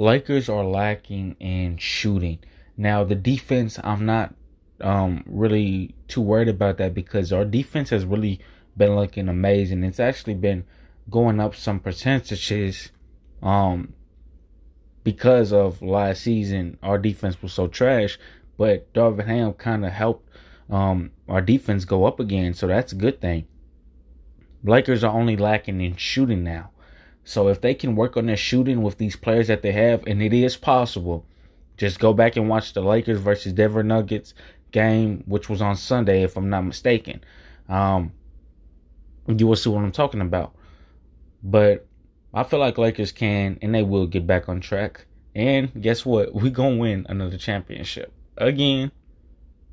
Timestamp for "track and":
44.60-45.70